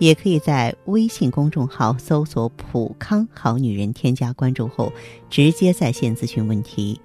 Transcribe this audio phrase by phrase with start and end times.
[0.00, 4.90] 也可以在微信公众号搜索“普康好女人”，添加关注后
[5.28, 6.98] 直接在线咨询问题。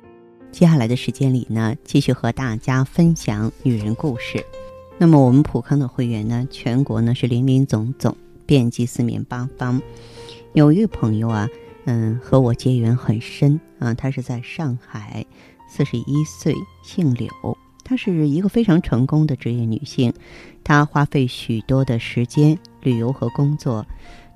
[0.49, 4.43] 接下来的时间里呢，继续和大家分享女人故事。
[4.97, 9.81] 那么我们普康的会员呢，全国呢是林林总总，遍及四面八方。
[10.53, 11.49] 有一位朋友啊，
[11.83, 15.25] 嗯，和我结缘很深啊，她是在上海，
[15.67, 17.29] 四十一岁，姓柳，
[17.83, 20.13] 她是一个非常成功的职业女性，
[20.63, 23.85] 她花费许多的时间旅游和工作，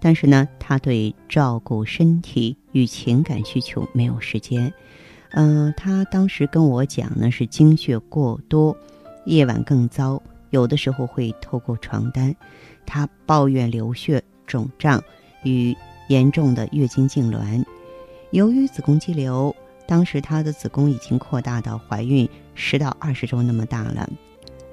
[0.01, 4.73] 但是呢，她对照顾身体与情感需求没有时间。
[5.31, 8.75] 嗯，她当时跟我讲呢，是经血过多，
[9.25, 12.35] 夜晚更糟，有的时候会透过床单，
[12.85, 15.01] 她抱怨流血、肿胀
[15.43, 15.73] 与。
[16.09, 17.63] 严重的月经痉挛，
[18.31, 24.09] 由于子宫肌瘤，当时她的子宫已经扩大到怀孕十到二十周那么大了。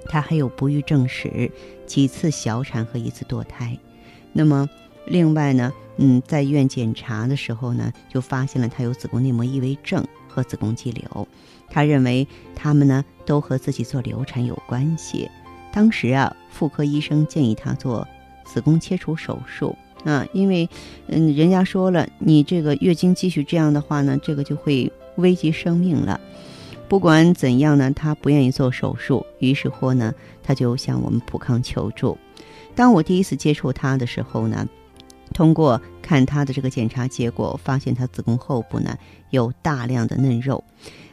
[0.06, 1.50] 她还有不育症史，
[1.86, 3.76] 几次小产和一次堕胎。
[4.32, 4.68] 那么，
[5.06, 11.26] 另外呢，嗯，在医院检查的时候呢，就发现了她有子宫内膜异位症和子宫肌瘤。
[11.68, 15.28] 他认为他们呢都和自己做流产有关系。
[15.72, 18.06] 当时啊，妇科医生建议她做
[18.44, 19.76] 子宫切除手术。
[20.04, 20.68] 啊，因为，
[21.08, 26.20] 嗯，人家说了，你这个月经继续这样的话呢，这个就会危及生命了。
[26.88, 32.16] 不管怎样呢，他不愿意做手术，于是乎呢，他就向我们普康求助。
[32.76, 34.68] 当我第一次接触他的时候呢，
[35.34, 38.96] 通过看他的这个检查结果，发现他子宫后部呢
[39.30, 40.62] 有大量的嫩肉。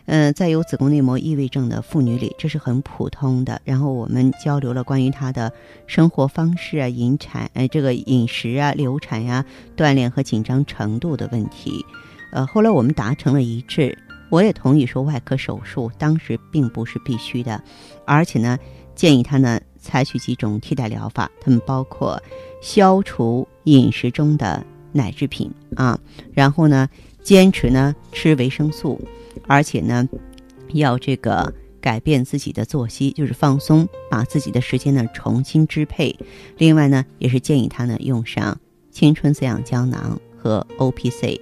[0.05, 3.61] 嗯，在有子宫内膜异位症的妇女里，这是很普通的。
[3.63, 5.51] 然后我们交流了关于她的
[5.88, 9.45] 生活方式啊、引产、呃这个饮食啊、流产呀、
[9.78, 11.84] 锻炼和紧张程度的问题。
[12.34, 13.97] 呃，后来我们达成了一致，
[14.33, 17.63] 我也同意说外科手术当时并不是必须的，
[18.03, 18.57] 而且呢，
[18.95, 22.19] 建议他呢采取几种替代疗法，它们包括
[22.59, 25.99] 消除饮食中的奶制品啊，
[26.33, 26.89] 然后呢
[27.22, 28.99] 坚持呢吃维生素。
[29.45, 30.09] 而且呢，
[30.69, 36.17] 要这个改变自己的作息，就是放松，把自己的时间呢重新支配。
[36.57, 41.39] 另外呢，也是建议他呢用上青春滋养胶囊和 O P C。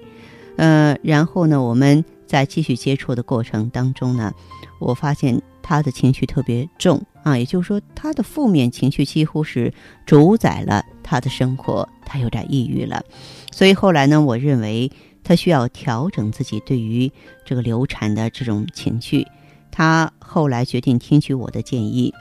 [0.58, 4.34] 呃，然后呢，我们在继续接触的过程当中呢，
[4.80, 9.74] 我发现他的情绪特别重啊，也就是说，他的负面情绪几乎是
[10.06, 13.04] 主宰了他的生活，他有点抑郁了。
[13.52, 14.90] 所以后来呢，我认为。
[15.24, 17.12] 他需要调整自己对于
[17.46, 19.28] 这个流产的这种情绪。
[19.70, 22.12] 他后来决定听取我的建议，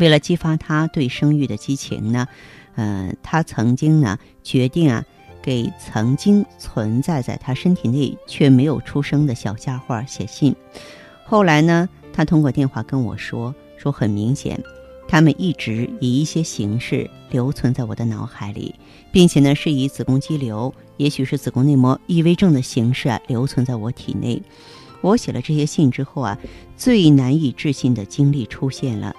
[0.00, 2.26] 为了激发他对生育的激情呢，
[2.74, 5.04] 嗯，他曾经呢决定啊，
[5.44, 10.56] 给曾经存在在他身体内却没有出生的小家伙写信。
[11.26, 14.58] 后来呢，他通过电话跟我说，说很明显。
[15.06, 18.74] 他们一直以一些形式留存在我的脑海里，
[19.12, 24.42] 并且呢，是以子宫肌瘤，也许是子宫内膜异位症的形式啊，留存在我体内。
[25.02, 26.38] 我写了这些信之后啊，
[26.74, 29.14] 最难以置信的经历出现了。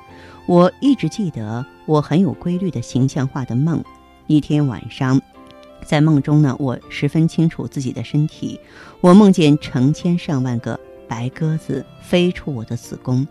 [0.47, 3.83] 我一直记得我很有规律的形象化的梦。
[4.25, 5.21] 一天晚上，
[5.85, 8.59] 在梦中呢，我十分清楚自己的身体。
[9.01, 13.27] 我梦见成千上万个白鸽子飞出我的子宫，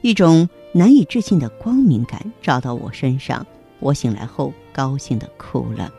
[0.00, 0.48] 一种。
[0.74, 3.46] 难以置信的光明感照到我身上，
[3.78, 5.92] 我醒来后高兴的哭了。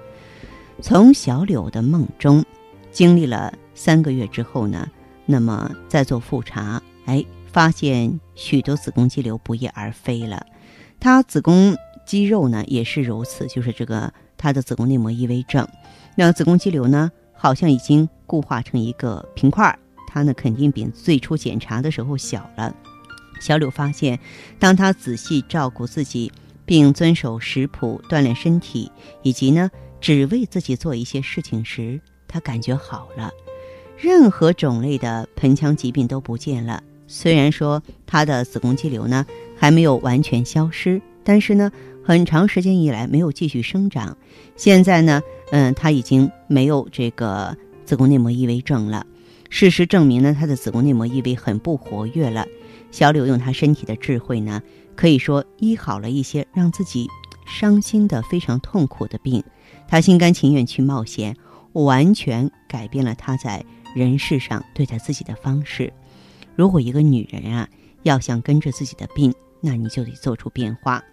[0.82, 2.44] 从小柳的梦中
[2.92, 4.90] 经历了三个月之后呢，
[5.28, 10.44] 那么再做复查，哎，发现许多子宫肌瘤不翼而飞了。
[11.00, 15.68] 她子宫肌肉呢也是如此，就是这个她的子宫内膜异位症。
[16.16, 22.76] 那子宫肌瘤呢，好像已经固化成一个平块，它呢肯定比最初检查的时候小了。
[23.40, 24.20] 小柳发现，
[24.60, 26.32] 当她仔细照顾自己，
[26.66, 28.92] 并遵守食谱锻炼身体，
[29.22, 29.70] 以及呢
[30.00, 33.32] 只为自己做一些事情时，她感觉好了，
[33.98, 36.82] 任何种类的盆腔疾病都不见了。
[37.08, 39.26] 虽然说她的子宫肌瘤呢
[39.58, 41.72] 还没有完全消失，但是呢
[42.04, 44.18] 很长时间以来没有继续生长。
[44.56, 45.22] 现在呢，
[45.52, 47.56] 嗯，她已经没有这个
[47.86, 49.06] 子宫内膜异位症了。
[49.50, 52.46] 事实证明呢，她的子宫内膜异位很不活跃了。
[52.92, 54.62] 小柳用她身体的智慧呢，
[54.96, 57.08] 可以说医好了一些让自己
[57.46, 59.44] 伤心的非常痛苦的病。
[59.88, 61.38] 她心甘情愿去冒险，
[61.72, 63.64] 完全改变了她在
[63.96, 65.94] 人世上对待自己的方式。
[66.56, 67.70] 如果一个女人啊，
[68.04, 71.04] 要想跟着自己的病，那你就得做出变化。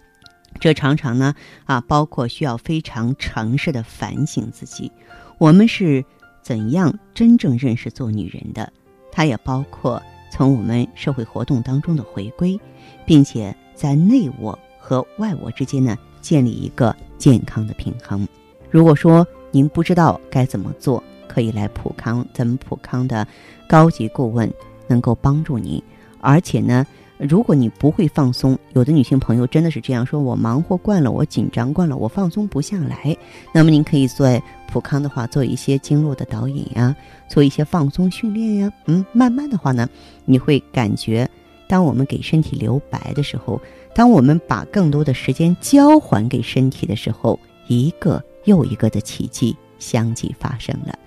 [0.59, 4.91] 这常常呢，啊，包括需要非常诚实的反省自己，
[5.39, 6.05] 我们是
[6.43, 8.71] 怎样真正认识做女人的？
[9.13, 12.61] 它也包括从我们社会活动当中的回归，
[13.07, 18.27] 并且在内我和外我之间呢，建立一个健康的平衡。
[18.71, 23.27] 如果说您不知道该怎么做，可以来普康，咱们普康的
[23.67, 24.53] 高级顾问
[24.89, 25.83] 能够帮助您，
[26.21, 26.87] 而且呢。
[27.21, 33.15] 如果你不会放松，有的女性朋友真的是这样说：我忙活惯了，我紧张惯了，我放松不下来。
[33.53, 36.97] 那么您可以在普康的话做一些经络的导引呀，
[37.29, 38.73] 做一些放松训练呀。
[38.87, 39.87] 嗯，慢慢的话呢，
[40.25, 41.29] 你会感觉，
[41.69, 43.61] 当我们给身体留白的时候，
[43.95, 47.39] 当我们把更多的时间交还给身体的时候，
[47.69, 50.99] 一个又一个的奇迹相继发生了。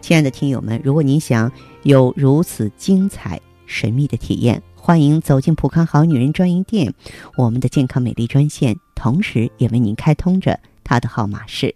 [0.00, 1.52] 亲爱的听友们，如果您想
[1.82, 6.92] 有如此精彩神秘的体验，欢迎走进普康好女人专营店，
[7.36, 11.72] 我们的健康美丽专线，同时也为您开通着，它的号码是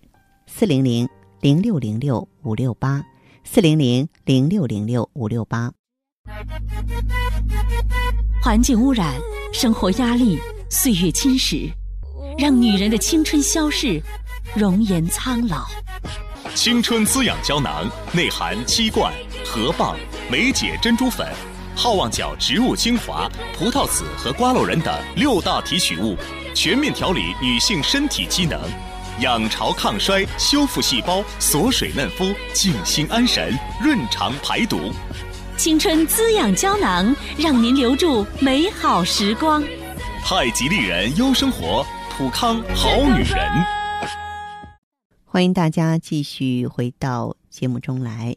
[0.47, 1.09] 四零零
[1.41, 3.05] 零六零六五六八
[3.45, 5.71] 四零零零六零六五六八。
[8.43, 9.15] 环境污染、
[9.53, 10.39] 生活压力、
[10.71, 11.71] 岁月侵蚀，
[12.39, 14.03] 让女人的青春消逝，
[14.56, 15.67] 容颜苍老。
[16.55, 19.12] 青春滋养胶囊内含七罐、
[19.45, 19.95] 河蚌、
[20.31, 21.29] 梅解珍珠粉。
[21.76, 26.17] 好望角植物精华、葡萄籽和瓜蒌仁等六大提取物，
[26.55, 28.61] 全面调理女性身体机能，
[29.21, 34.93] 养巢抗衰、修复细胞、锁水嫩肤、静心安神、润肠排毒。
[35.56, 39.62] 青春滋养胶囊，让您留住美好时光。
[40.25, 41.85] 太极丽人优生活，
[42.17, 43.38] 普康好女人。
[45.25, 48.37] 欢迎大家继续回到节目中来。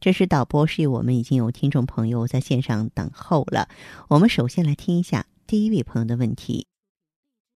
[0.00, 3.68] 这是导播示意，我们已经有听众朋友在线上等候了。
[4.08, 6.68] 我们首先来听一下第一位朋友的问题。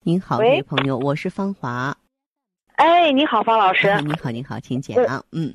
[0.03, 1.95] 您好，这位朋友，我是方华。
[2.77, 3.93] 哎，你好，方老师。
[4.01, 5.23] 你好，你好，请讲。
[5.31, 5.53] 嗯，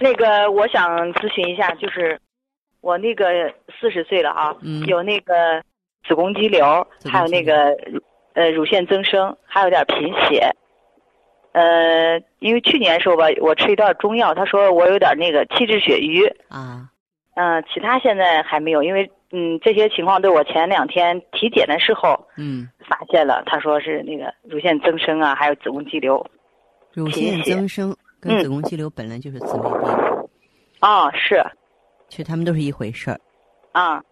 [0.00, 2.18] 那个我想咨询一下，就是
[2.80, 4.56] 我那个四十岁了啊，
[4.86, 5.62] 有那个
[6.08, 7.76] 子宫肌瘤，还有那个
[8.32, 10.50] 呃乳腺增生，还有点贫血。
[11.52, 16.88] 呃，因为去年时候吧，我吃一段中药，他说我有点那个气滞血瘀啊，
[17.34, 26.24] 嗯，其他现在还没有，因为嗯这些情况都是我前两天体检的时候嗯发现了，他说是那个乳腺增生啊，还有子宫肌瘤。
[26.92, 30.28] 乳腺增生跟子宫肌瘤本来就是姊妹病。
[30.80, 31.42] 啊，是。
[32.08, 33.20] 其实他们都是一回事儿。
[33.72, 34.02] 啊。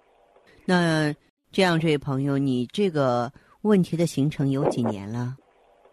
[0.65, 1.13] 那
[1.51, 3.33] 这样，这位朋友，你这个
[3.63, 5.35] 问题的形成有几年了？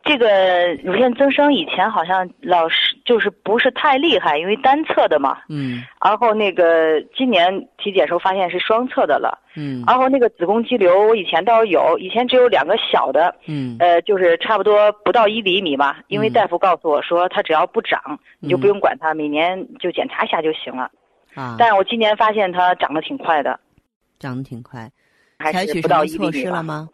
[0.06, 5.40] 这个乳腺增生以前好像老是就是不是太厉害，因为单侧的嘛。
[5.50, 5.82] 嗯。
[6.00, 9.40] 然后那个今年体检时候发现是双侧的了。
[9.56, 9.84] 嗯。
[9.88, 13.36] 然后那个子宫肌瘤，我以前倒是有，以前只有两个小的。
[13.48, 13.76] 嗯。
[13.80, 20.92] 呃，就是差不多不到一厘米吧，因为大夫告诉我说，它只要不长，你就不用管它，每年就检查一下就行了。
[21.34, 21.56] 啊。
[21.58, 23.60] 但是我今年发现它长得挺快的。
[24.20, 24.88] 长得挺快。
[25.40, 26.88] 采取什么措施了吗？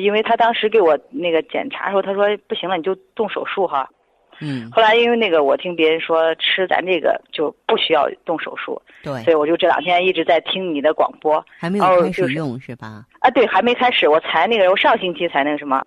[0.00, 3.88] 因为他当时给我那个检查时候，他说不行了，你就动手术哈。
[4.40, 4.70] 嗯。
[4.70, 8.80] 后来因为那个我听别人说吃咱这个就不需要动手术。
[9.02, 9.22] 对。
[9.22, 11.44] 所以我就这两天一直在听你的广播。
[11.58, 13.04] 还没有开始用是吧？
[13.20, 15.84] 啊，对，还没开始，我才那个，我上星期才那个什么。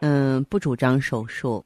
[0.00, 1.64] 嗯，不主张手术，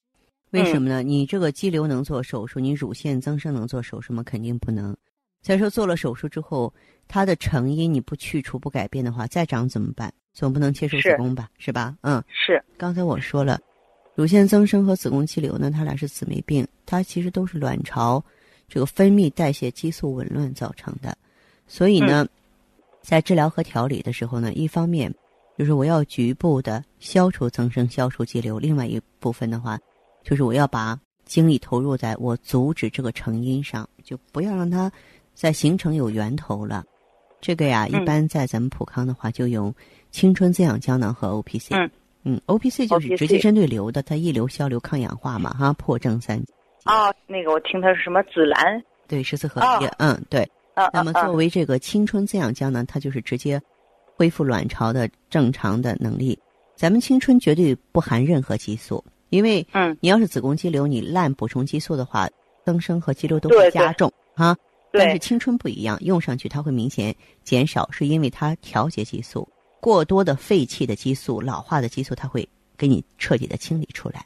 [0.51, 1.03] 为什么呢？
[1.03, 4.23] 你这个肌瘤能做手术，你乳腺增生能做手术吗？
[4.23, 4.97] 肯定不能。
[5.41, 6.73] 再说做了手术之后，
[7.09, 10.13] 它的成因你不去除不改变的话，再长怎么办？
[10.39, 11.97] 总不能切除子宫吧，是吧？
[12.03, 12.63] 嗯，是。
[12.77, 13.59] 刚才我说了，
[14.15, 18.25] 乳腺增生和子宫肌瘤呢，它俩是姊妹病，它其实都是卵巢
[18.69, 21.19] 这个分泌代谢激素紊乱造成的。
[21.67, 22.25] 所以呢，
[23.03, 25.13] 在治疗和调理的时候呢，一方面
[25.59, 29.77] 就是我要局部的消除增生、消除肌瘤；另外一部分的话，
[30.23, 34.89] 就是我要把精力投入在我阻止这个成因上，就不要让它
[35.35, 36.85] 再形成有源头了。
[37.41, 39.73] 这个呀，一般在咱们普康的话，就用
[40.19, 41.77] 青春滋养胶囊和 O P C。
[41.77, 41.89] 嗯
[42.25, 46.37] 嗯，O P C 就是直接针对瘤的，它抑瘤、消瘤、抗氧化嘛，哈，破症三。
[46.87, 48.83] 哦，那个我听它是什么紫兰？
[49.07, 49.87] 对，十四合一。
[49.99, 50.43] 嗯，对。
[50.75, 53.61] 嗯那么作为这个青春滋养胶囊，它就是直接
[54.17, 56.37] 恢复卵巢的正常的能力。
[56.75, 62.29] 咱们青春绝对不含任何激素，因为嗯，你要是子宫肌瘤，你滥补充激素的话，
[62.65, 64.57] 增生和肌瘤都会加重啊。
[64.91, 69.49] 但是青春不一样，用上去它会明显减少，是因为它调节激素
[69.81, 74.25] 过多的废弃的激素、老化的激素，它会给你彻底的清理出来。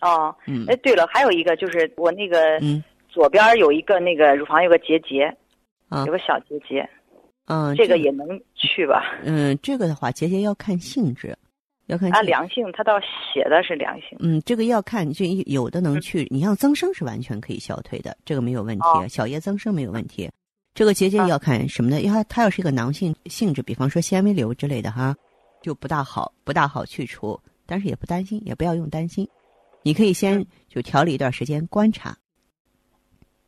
[0.00, 5.34] 哦，嗯，哎，对了，还有一个就是我那个嗯左边有一个那个乳房有个结节，
[5.88, 6.86] 啊有个小结节，
[7.46, 9.02] 嗯，这个也能去吧？
[9.22, 11.34] 嗯，这个的话，结节要看性质，
[11.86, 14.18] 要看啊，良性，它倒写的是良性。
[14.20, 20.28] 嗯，这个要看，就有的能去，你像增生是完全可以消退的，这个没有问题，哦小叶增生没有问题。
[20.74, 22.00] 这个结节啊要看什么呢？
[22.00, 25.14] 因为它它要是一个囊性性质，比方说纤维瘤之类的哈，
[25.62, 27.40] 就不大好，不大好去除。
[27.66, 29.26] 但是也不担心，也不要用担心，
[29.82, 32.14] 你可以先嗯就调理一段时间观察，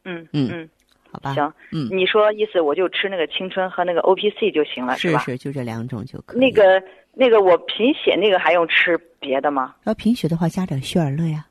[0.04, 0.70] 嗯嗯嗯，
[1.10, 1.34] 好吧？
[1.34, 4.96] 行，嗯，你说意思我就吃那个青春和那个 O P C 就行了，吧？
[4.96, 6.40] 是是，就这两种就可以。
[6.40, 9.74] 那个那个我贫血那个还用吃别的吗？
[9.84, 11.46] 要贫血的话，加点血尔乐呀。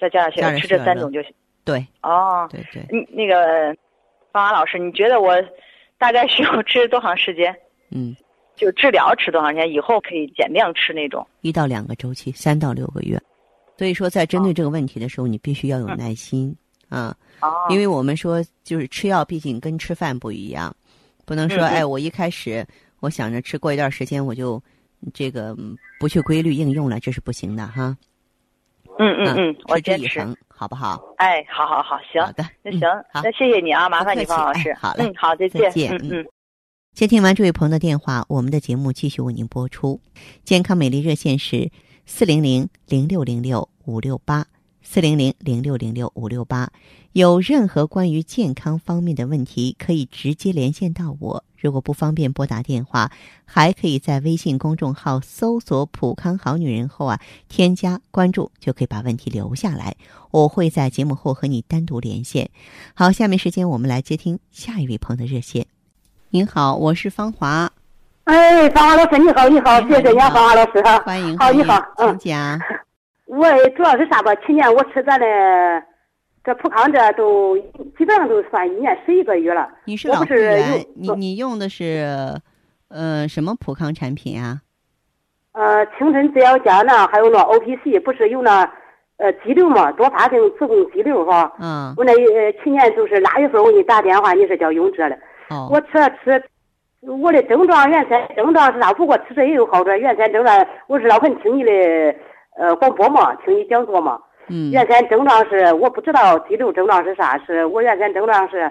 [0.00, 1.34] 再加加点上吃这三种就行。
[1.64, 3.76] 对哦，对对，你那个
[4.34, 5.32] 芳华老师，你觉得我
[5.96, 7.54] 大概需要吃多长时间？
[7.90, 8.16] 嗯，
[8.56, 9.72] 就治疗吃多长时间？
[9.72, 11.24] 以后可以减量吃那种。
[11.42, 13.16] 一到两个周期，三到六个月。
[13.78, 16.52] 所以说，在针对这个问题的时候，你必须要有耐心
[16.88, 17.16] 啊。
[17.42, 20.74] 哦，因为我们说，就是吃药毕竟跟吃饭不一样，
[21.24, 22.66] 不能说哎，我一开始
[22.98, 24.60] 我想着吃，过一段时间我就
[25.12, 27.96] 这个嗯不去规律应用了，这是不行的哈。
[28.98, 30.18] 嗯嗯嗯，我持之坚持。
[30.18, 31.02] 以恒，好不好？
[31.18, 33.32] 哎，好好好，行好，的，嗯那行，好那。
[33.32, 34.70] 谢谢你啊，麻烦你，方老师。
[34.70, 36.26] 哎好嘞嗯，好，再再见嗯嗯嗯。
[36.94, 40.00] 接听完这位朋友的电话，我们的节目继续为您播出。
[40.44, 41.70] 健康美丽热线是
[42.06, 44.46] 四零零零六零六五六八
[44.84, 46.70] 四零零零六零六五六八。
[47.12, 51.44] 有任何关于健康方面的问题，可以直接连线到我。
[51.56, 53.10] 如果不方便拨打电话，
[53.44, 59.96] 还可以在微信公众号搜索“普康好女人”后啊，添加关注，就可以把问题留下来。
[60.30, 62.50] 我会在节目后和你单独连线。
[62.94, 65.66] 好，下面时间我们来接听下一位朋友的热线。
[66.30, 67.70] 您好，我是芳华，
[68.24, 70.98] 哎，芳华老师你好，你好，谢谢你啊，芳华老师哈。
[71.06, 72.60] 欢迎，好，你好，嗯，请讲。
[73.36, 74.34] 我主要是啥吧？
[74.36, 75.26] 去年我吃咱的
[76.44, 77.58] 这普康这都
[77.98, 79.68] 基本上都算一年十一个月了。
[79.86, 82.40] 你是老会我不是员，你你用的是
[82.88, 84.60] 呃什么普康产品啊？
[85.52, 88.70] 呃，青春制药胶囊还有那 O P C，不是有那
[89.16, 91.52] 呃肌瘤嘛，多发性子宫肌瘤哈。
[91.60, 95.18] 嗯，我那呃去年就是腊月份我给你打电话，你是叫用这的。
[95.50, 96.42] 哦，我吃了吃，
[97.00, 98.92] 我的症状原先症状是啥？
[98.92, 99.98] 不过吃这也有好转。
[99.98, 102.14] 原先症状我是老很听你的
[102.56, 104.18] 呃广播嘛，听你讲座嘛。
[104.48, 108.70] 嗯原先症状是我不知道肌瘤症状是啥，是我原先症状是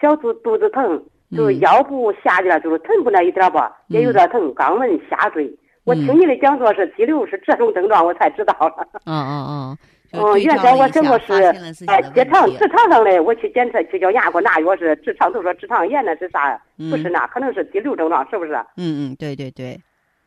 [0.00, 1.02] 小肚肚子疼，
[1.36, 5.54] 就是嗯腰部下去了，就是臀部那一点吧，也有点疼，肛门下坠。
[5.84, 8.86] 我听你的讲座是肌瘤是这种症状，我才知道了。
[9.04, 9.78] 哦哦哦，
[10.12, 16.58] 就哦，原先我照了一下想过是哎的问题直肠直肠上的，我去检测去叫牙给我拿药是直肠，都说直肠炎那是啥？
[16.90, 18.54] 不是嗯那，可能是肌瘤症状，是不是？
[18.76, 19.78] 嗯嗯，对对对，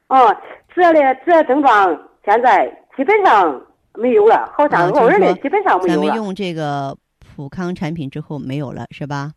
[0.10, 0.36] 哦，
[0.76, 3.62] 这里这症状现在基本上
[3.96, 6.16] 没有了，好像偶尔的基本上没有咱们。
[6.16, 6.96] 用这个
[7.36, 9.32] 普康产品之后没有了是吧？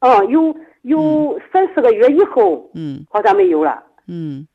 [0.00, 3.82] 嗯，有有三四个月以后，嗯好像没有了。
[4.06, 4.46] 嗯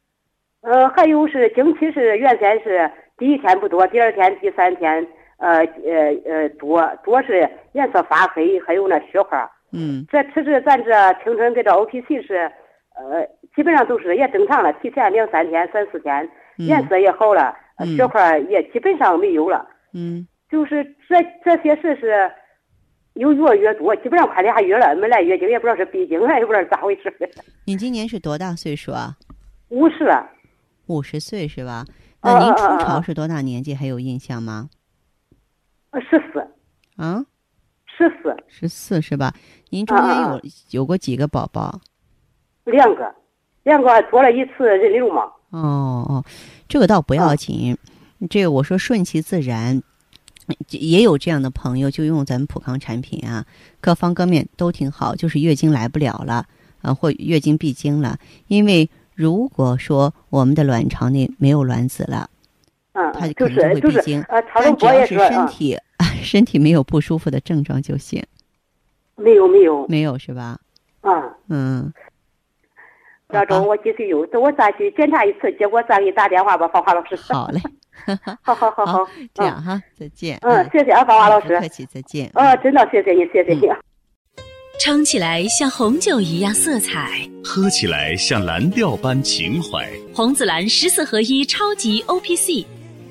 [0.62, 5.06] 呃，还有是经期是原先是第一天不多，第二天、第三天，
[5.38, 9.50] 呃呃呃多多是颜色发黑，还有那血花。
[9.74, 12.50] 嗯这其实咱这青春跟这 O P C 是，
[12.96, 19.68] 呃，基本上都是也正常了，提前两三天、三四天，颜嗯色也好了，呃嗯血花也基本上没有了。
[19.94, 22.32] 嗯就是这这些事是
[23.14, 27.14] 有越越多，基本上快俩月了，没来月经，也不知道是闭经了，也不知道咋回事。
[27.66, 29.18] 你今年是多大岁数啊？
[29.70, 30.30] 五十了，
[30.88, 31.86] 五十岁是吧？
[32.22, 33.74] 哦那您初潮是多大年纪？
[33.76, 34.70] 还有印象吗？
[35.92, 36.40] 呃十四，
[36.96, 37.26] 啊，
[37.86, 39.34] 十四，十四是吧？
[39.70, 41.82] 您中间有有过几个宝宝？
[42.66, 43.14] 两个，
[43.64, 45.24] 两个做了一次人流嘛。
[45.50, 46.24] 哦哦，
[46.74, 47.78] 这个倒不要哦紧，
[48.32, 49.84] 这个我说顺其自然。
[50.72, 53.46] 也有这样的朋友，就用咱们普康产品啊，
[53.80, 56.48] 各方各面都挺好，就是月经来不了了，
[56.82, 58.18] 啊，或月经闭经了。
[58.48, 62.28] 因为如果说我们的卵巢内没有卵子了，
[62.94, 65.78] 嗯它，就可能就会闭经，但只要是身体
[66.24, 68.26] 身体没有不舒服的症状就行，
[69.16, 70.60] 没有没有，没有是吧？
[71.02, 71.38] 啊。
[71.50, 71.94] 嗯，
[73.34, 77.16] 这周我继续有，等我再去检查一次，结果再给你打电话吧，芳华老师。
[77.34, 77.60] 好嘞，
[78.44, 80.38] 好好好好，这样哈，再见。
[80.44, 81.62] 嗯，谢谢啊，芳华老师不。
[81.62, 82.30] 客气，再见。
[82.36, 83.76] 哦，真的谢谢你，谢谢你啊。
[84.80, 89.90] 撑起来像红酒一样色彩，喝起来像蓝调般情怀。
[90.14, 92.64] 红紫蓝十四合一超级 O P C，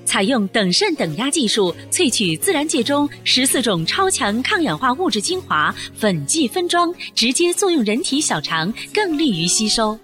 [0.04, 9.98] 采用等渗等压技术萃取自然界中十四种超强抗氧化物质精华，粉剂分装，直接作用人体小肠，更利于吸收。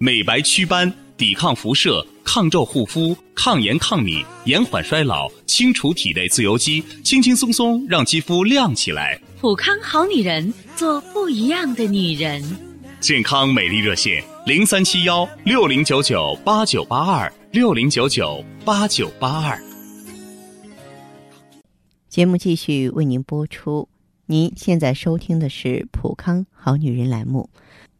[0.00, 9.20] 美白祛斑，抵抗辐射，抗皱护肤，抗炎抗敏，延缓衰老，清除体内自由基，轻轻松松让肌肤亮起来。
[9.40, 12.40] 普康好女人，做不一样的女人。
[13.00, 19.60] 健康美丽热线：零三七幺六零九九八九八二六零九九八九八二。
[22.08, 23.88] 节目继续为您播出。
[24.26, 27.50] 您现在收听的是普康好女人栏目。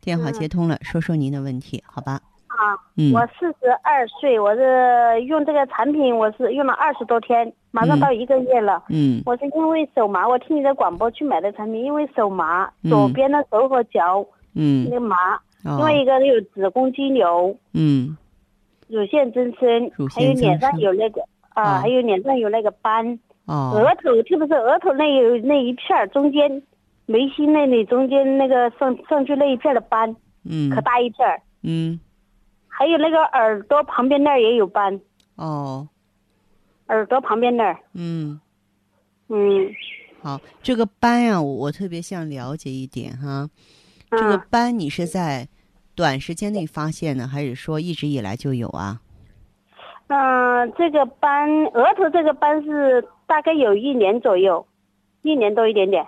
[0.00, 2.20] 电话接通了，说说您的问题，好吧？
[2.48, 8.82] 啊，嗯，我四十二岁，我是用这个产品，我是用了二十多天，马上到一个月了。
[8.88, 18.16] 嗯，我是因为手麻，我听你的广播去买的产品，因为手麻，左边的手和脚，嗯，那个麻，哦、另外一个有子宫肌瘤，嗯，
[18.88, 26.62] 乳腺增生，还有脸上有那个啊，哦、还有脸上有那个斑，哦，额头特别是额头那有那一片中间。
[27.10, 30.14] 眉心那里中间那个上上去那一片的斑，
[30.44, 31.98] 嗯，可大一片儿，嗯，
[32.68, 35.00] 还有那个耳朵旁边那儿也有斑，
[35.34, 35.88] 哦，
[36.86, 38.40] 耳朵旁边那儿，嗯，
[39.26, 39.74] 嗯，
[40.22, 43.50] 好，这个斑呀、啊，我特别想了解一点哈，
[44.10, 45.48] 嗯、这个斑你是在
[45.96, 49.00] 短时间内发现的，还是说一直以来就有啊？
[50.06, 54.64] 嗯、呃，这个斑额头这个斑是大概有一年左右，
[55.22, 56.06] 一年多一点点。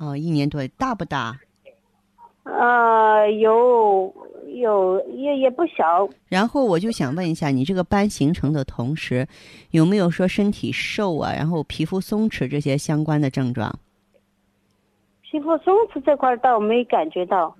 [0.00, 1.36] 哦，一年多，大不大？
[2.44, 4.14] 呃，有
[4.54, 6.08] 有也也不小。
[6.28, 9.26] 然后我就想问一下，你这个斑形成的同时，
[9.70, 13.78] 有没有说身体瘦啊，然后皮肤松弛这些相关的症状？
[15.20, 17.54] 皮肤松弛这块倒没感觉到。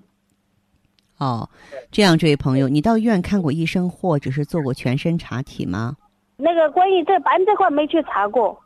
[1.19, 1.47] 哦，
[1.91, 5.97] 这样，这位朋友，你到医院看过医生，或者是做过全身查体吗？
[6.37, 8.59] 那个关于这斑这块没去查过，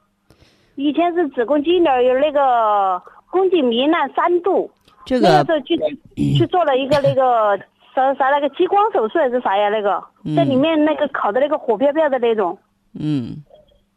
[0.75, 3.01] 以前是子宫肌瘤有那个。
[3.33, 4.69] 宫颈糜烂三度，
[5.07, 7.57] 这个那个时候去去做了一个那个
[7.95, 9.69] 啥啥那个激光手术还是啥呀？
[9.69, 12.55] 那个、嗯、在里面那个烤的那个火飘飘的那种。
[12.93, 13.43] 嗯，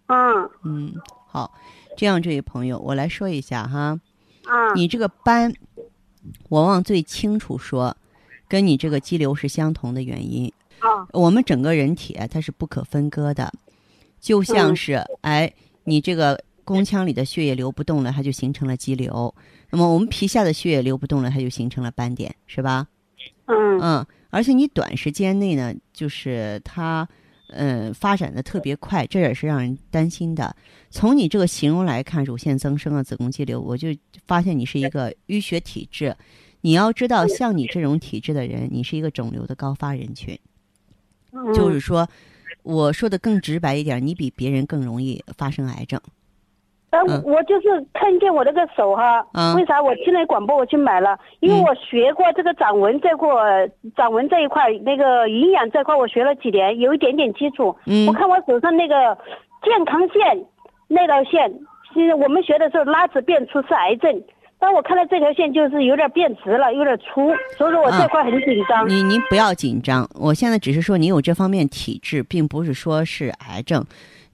[0.06, 0.94] 嗯嗯，
[1.26, 1.52] 好，
[1.98, 4.00] 这样这位朋友，我来说一下哈。
[4.46, 5.52] 啊，你这个斑，
[6.48, 7.94] 我往最清楚说，
[8.48, 10.50] 跟你这个肌瘤是相同的原因。
[10.78, 13.52] 啊，我们整个人体它是不可分割的，
[14.18, 15.52] 就像是、嗯、哎，
[15.84, 16.42] 你这个。
[16.66, 19.32] 宫腔里的血液流不动了，它就形成了肌瘤。
[19.70, 22.88] 那么我们皮下的血液流不动了，它就形成了斑点，是吧？
[23.46, 27.08] 嗯嗯，而且你短时间内呢，就是它，
[27.50, 30.54] 嗯、呃，发展的特别快，这也是让人担心的。
[30.90, 33.88] 从你这个形容来看，乳腺增生啊，子宫肌瘤，我就
[34.26, 36.16] 发现你是一个淤血体质。
[36.62, 40.36] 你要知道，像你这种体质的人，你是一个肿瘤的高发人群。
[41.30, 42.08] 嗯、就是说，
[42.62, 46.00] 我说的更直白一点，你比别人更容易发生癌症。
[47.04, 51.18] 呃，我就是看见我那个手哈，嗯、为啥我听了广播我去买了？
[51.40, 53.30] 因为我学过这个掌纹这块，
[53.96, 57.76] 掌纹这一块那个营养这块我学了几年，有一点点基础。
[57.86, 59.16] 嗯，我看我手上那个
[59.62, 60.44] 健康线
[60.88, 61.52] 那条线，
[62.18, 64.22] 我们学的时候拉直变粗是癌症，
[64.58, 68.88] 但我看到这条线就是有点变直了，有点粗，所以说我这块很紧张。
[68.88, 73.84] 您您不要紧张，我现在只是说你有这方面体质，并不是说是癌症。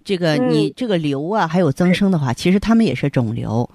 [0.04, 3.68] 这个你这个瘤啊，还有增生的话，其实他们也是肿瘤，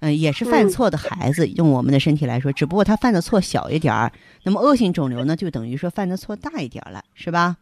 [0.00, 1.46] 嗯，也是犯错的孩子。
[1.48, 4.10] 用我们的身体来说，只不过他犯的错小一点儿，
[4.44, 7.56] 那么恶性肿瘤呢，就等于说犯的错大一点了，是吧？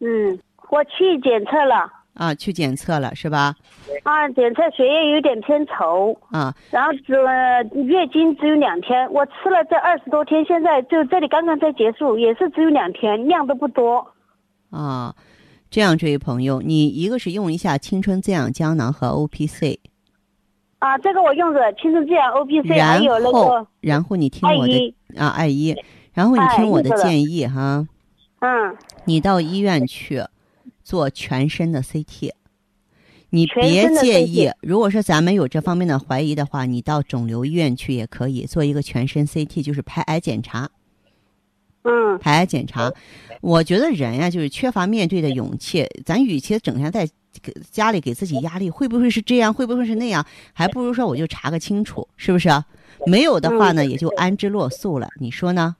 [0.00, 0.38] 嗯，
[0.70, 1.92] 我去检测了。
[2.14, 3.54] 啊，去检测了是吧？
[4.02, 6.16] 啊，检测血液有点偏稠。
[6.30, 14.04] 啊，然后只、呃、月经只有两天，我吃了这二十多天，现在就这里刚刚才结束，也是只有两天，量都不多。
[14.70, 15.14] 啊。
[15.70, 19.78] 这样，这位朋友，你一个是用一下青春滋养胶囊和 O P C，
[20.78, 25.76] 啊，这个我用着青春滋养 O P C，还有那个，然后你听我的啊，爱一，
[26.14, 27.86] 然后你听我的建议哎、哈，
[28.40, 30.22] 嗯，你到医院去
[30.82, 32.32] 做全身的 C T，
[33.28, 34.50] 你别介意。
[34.62, 40.70] 如果说咱们有这方面的怀疑的话，你到肿瘤医院去也可以做一个全身 CT，就是拍癌检查。
[41.88, 42.92] 嗯排癌检查，
[43.40, 45.86] 我觉得人呀、就是缺乏面对的勇气。
[46.04, 47.08] 咱与其整天在
[47.70, 49.52] 家里给自己压力，会不会是这样？
[49.54, 50.24] 会不会是那样？
[50.52, 52.64] 还不如说我就查个清楚，是不是啊？
[53.06, 55.08] 没有的话呢，也就安之若素了。
[55.20, 55.76] 你说呢？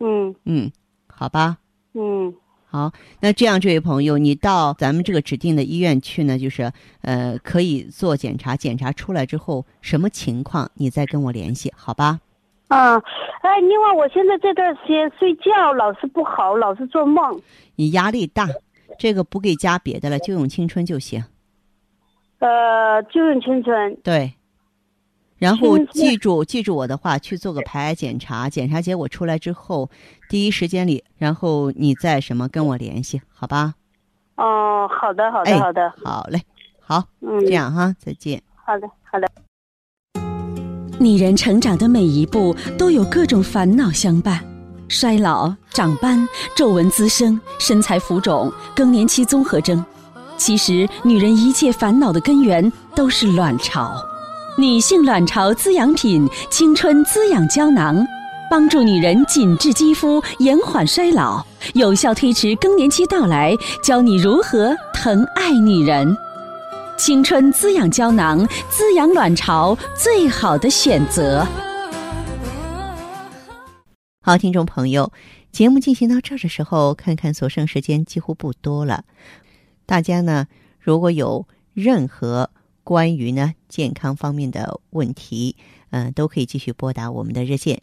[0.00, 0.72] 嗯嗯，
[1.06, 1.58] 好吧。
[1.92, 2.34] 嗯
[2.66, 12.18] 好，那这样，这位朋友，你到咱们这个指定的医院去呢，就是呃，可以做检查，检查出来之后什么情况，你再跟我联系，好吧？
[12.68, 12.96] 啊，
[13.42, 17.40] 哎，另外我现在这段时间睡觉老是不好，老是做梦。
[17.76, 18.48] 你压力大，
[18.98, 21.24] 这个不给加别的了，就用青春就行。
[22.38, 23.94] 呃，就用青春。
[24.02, 24.34] 对，
[25.38, 29.90] 然后记住记住我的话，去做个排癌检查，检查结果出来之后，
[30.28, 33.74] 第一时间里，然后你再什么跟我联系，好吧？
[34.36, 35.94] 哦，好的，好哎的，好的。
[36.02, 36.40] 好嘞，
[36.80, 37.52] 好，嗯，这。
[37.52, 38.42] 样哈，再见。
[38.54, 39.28] 好的，好的。
[40.98, 44.40] 女人成长的每一步都有各种烦恼相伴，
[44.88, 46.26] 衰老、长斑、
[46.56, 49.84] 皱纹滋生、身材浮肿、更年期综合征。
[50.36, 53.92] 其实，女人一切烦恼的根源都是卵巢。
[54.56, 58.06] 女性卵巢滋养品青春滋养胶囊，
[58.48, 66.16] 帮助女人紧致肌肤，延缓衰老，有效推迟更年期到来，教你如何疼爱女人。
[66.96, 71.44] 青春滋养胶囊，滋养卵巢最好的选择。
[74.20, 75.12] 好，听众朋友，
[75.50, 79.04] 节目进行到这儿的时候，看看所剩时间几乎不多了。
[79.86, 80.46] 大家呢，
[80.78, 82.50] 如果有任何
[82.84, 85.56] 关于呢健康方面的问题，
[85.90, 87.82] 嗯、都可以继续拨打我们的热线